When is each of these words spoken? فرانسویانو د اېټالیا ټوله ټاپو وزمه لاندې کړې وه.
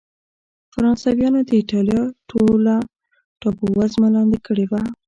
فرانسویانو 0.73 1.39
د 1.47 1.49
اېټالیا 1.59 2.01
ټوله 2.29 2.75
ټاپو 3.39 3.65
وزمه 3.77 4.07
لاندې 4.15 4.39
کړې 4.45 4.65
وه. 4.71 4.81